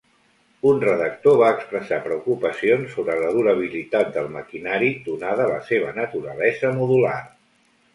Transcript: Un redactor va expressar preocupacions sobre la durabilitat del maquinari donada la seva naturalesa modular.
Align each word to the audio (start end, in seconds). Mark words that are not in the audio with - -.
Un 0.69 0.79
redactor 0.83 1.37
va 1.41 1.49
expressar 1.55 1.99
preocupacions 2.07 2.97
sobre 2.97 3.19
la 3.27 3.31
durabilitat 3.37 4.13
del 4.19 4.33
maquinari 4.41 4.93
donada 5.13 5.51
la 5.57 5.65
seva 5.73 5.97
naturalesa 6.05 6.79
modular. 6.85 7.19